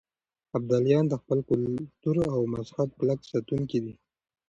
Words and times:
ابدالیان 0.57 1.05
د 1.09 1.13
خپل 1.21 1.39
کلتور 1.49 2.17
او 2.33 2.39
مذهب 2.53 2.89
کلک 2.99 3.19
ساتونکي 3.31 3.79
دي. 3.83 3.93